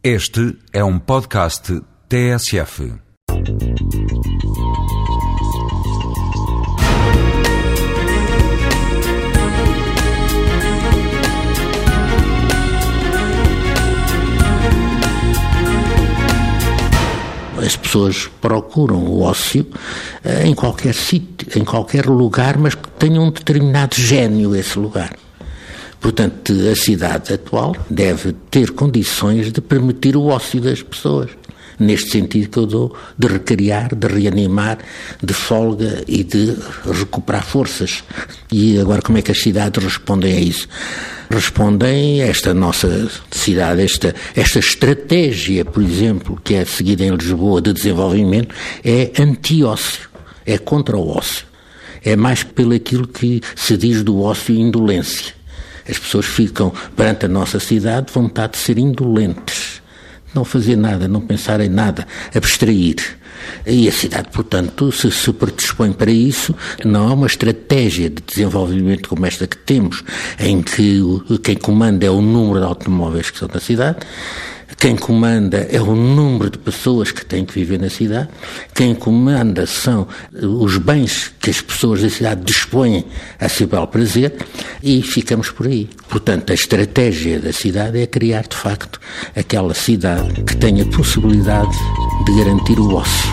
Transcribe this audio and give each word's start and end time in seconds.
Este 0.00 0.56
é 0.72 0.84
um 0.84 0.96
podcast 0.96 1.82
TSF. 2.08 2.92
As 17.60 17.76
pessoas 17.76 18.28
procuram 18.40 18.98
o 18.98 19.22
ócio 19.22 19.66
eh, 20.24 20.46
em 20.46 20.54
qualquer 20.54 20.94
sítio, 20.94 21.58
em 21.58 21.64
qualquer 21.64 22.06
lugar, 22.06 22.56
mas 22.56 22.76
que 22.76 22.88
tenha 22.90 23.20
um 23.20 23.32
determinado 23.32 23.96
gênio 23.96 24.54
esse 24.54 24.78
lugar. 24.78 25.10
Portanto, 26.00 26.52
a 26.70 26.76
cidade 26.76 27.34
atual 27.34 27.76
deve 27.90 28.32
ter 28.50 28.70
condições 28.70 29.50
de 29.50 29.60
permitir 29.60 30.16
o 30.16 30.26
ócio 30.26 30.60
das 30.60 30.82
pessoas. 30.82 31.30
Neste 31.78 32.10
sentido 32.10 32.48
que 32.48 32.58
eu 32.58 32.66
dou 32.66 32.96
de 33.16 33.28
recriar, 33.28 33.94
de 33.94 34.06
reanimar, 34.06 34.78
de 35.22 35.32
folga 35.32 36.02
e 36.08 36.24
de 36.24 36.56
recuperar 36.84 37.44
forças. 37.44 38.02
E 38.50 38.78
agora, 38.80 39.00
como 39.00 39.18
é 39.18 39.22
que 39.22 39.30
as 39.30 39.40
cidades 39.40 39.82
respondem 39.82 40.36
a 40.36 40.40
isso? 40.40 40.68
Respondem 41.30 42.22
a 42.22 42.26
esta 42.26 42.52
nossa 42.52 43.08
cidade, 43.30 43.82
esta, 43.82 44.14
esta 44.34 44.58
estratégia, 44.58 45.64
por 45.64 45.82
exemplo, 45.82 46.40
que 46.42 46.54
é 46.54 46.64
seguida 46.64 47.04
em 47.04 47.14
Lisboa 47.14 47.60
de 47.60 47.72
desenvolvimento, 47.72 48.54
é 48.84 49.12
anti-ócio, 49.20 50.08
é 50.44 50.58
contra 50.58 50.96
o 50.96 51.08
ócio. 51.08 51.46
É 52.02 52.16
mais 52.16 52.42
pelo 52.42 52.74
aquilo 52.74 53.06
que 53.06 53.40
se 53.54 53.76
diz 53.76 54.02
do 54.02 54.20
ócio 54.22 54.54
indolência 54.54 55.37
as 55.88 55.98
pessoas 55.98 56.26
ficam, 56.26 56.72
perante 56.96 57.26
a 57.26 57.28
nossa 57.28 57.58
cidade, 57.58 58.12
vontade 58.12 58.52
de 58.52 58.58
ser 58.58 58.78
indolentes, 58.78 59.82
não 60.34 60.44
fazer 60.44 60.76
nada, 60.76 61.08
não 61.08 61.20
pensar 61.20 61.60
em 61.60 61.68
nada, 61.68 62.06
abstrair. 62.34 62.96
E 63.66 63.88
a 63.88 63.92
cidade, 63.92 64.28
portanto, 64.32 64.92
se 64.92 65.10
se 65.10 65.32
predispõe 65.32 65.92
para 65.92 66.10
isso, 66.10 66.54
não 66.84 67.08
há 67.08 67.14
uma 67.14 67.26
estratégia 67.26 68.10
de 68.10 68.22
desenvolvimento 68.22 69.08
como 69.08 69.24
esta 69.24 69.46
que 69.46 69.56
temos, 69.56 70.02
em 70.38 70.62
que 70.62 71.00
quem 71.42 71.56
comanda 71.56 72.04
é 72.04 72.10
o 72.10 72.20
número 72.20 72.60
de 72.60 72.66
automóveis 72.66 73.30
que 73.30 73.38
são 73.38 73.48
na 73.52 73.60
cidade, 73.60 73.98
quem 74.78 74.96
comanda 74.96 75.66
é 75.70 75.80
o 75.80 75.94
número 75.94 76.50
de 76.50 76.58
pessoas 76.58 77.10
que 77.10 77.24
têm 77.24 77.44
que 77.44 77.52
viver 77.52 77.80
na 77.80 77.90
cidade. 77.90 78.28
Quem 78.72 78.94
comanda 78.94 79.66
são 79.66 80.06
os 80.40 80.76
bens 80.78 81.32
que 81.40 81.50
as 81.50 81.60
pessoas 81.60 82.00
da 82.00 82.08
cidade 82.08 82.44
dispõem 82.44 83.04
a 83.40 83.48
seu 83.48 83.66
belo 83.66 83.88
prazer 83.88 84.36
e 84.82 85.02
ficamos 85.02 85.50
por 85.50 85.66
aí. 85.66 85.88
Portanto, 86.08 86.50
a 86.50 86.54
estratégia 86.54 87.38
da 87.38 87.52
cidade 87.52 88.00
é 88.00 88.06
criar, 88.06 88.46
de 88.48 88.56
facto, 88.56 89.00
aquela 89.36 89.74
cidade 89.74 90.42
que 90.42 90.56
tenha 90.56 90.84
possibilidade 90.86 91.76
de 92.26 92.36
garantir 92.36 92.78
o 92.78 92.94
ócio. 92.94 93.27